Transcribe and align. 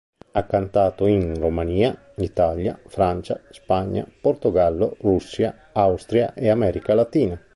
Ha 0.31 0.45
cantato 0.47 1.05
in 1.05 1.35
Romania, 1.37 1.95
Italia, 2.15 2.75
Francia, 2.87 3.39
Spagna, 3.51 4.03
Portogallo, 4.19 4.97
Russia, 5.01 5.69
Austria, 5.73 6.33
e 6.33 6.49
America 6.49 6.95
Latina. 6.95 7.39